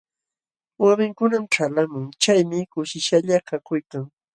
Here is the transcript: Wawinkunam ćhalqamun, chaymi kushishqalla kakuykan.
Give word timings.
Wawinkunam 0.83 1.45
ćhalqamun, 1.53 2.05
chaymi 2.21 2.59
kushishqalla 2.71 3.37
kakuykan. 3.47 4.05